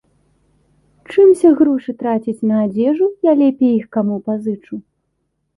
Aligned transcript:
Чымся 1.11 1.51
грошы 1.59 1.95
траціць 2.01 2.45
на 2.53 2.57
адзежу, 2.65 3.11
я 3.29 3.37
лепей 3.43 3.73
іх 3.79 3.85
каму 3.99 4.15
пазычу. 4.31 4.75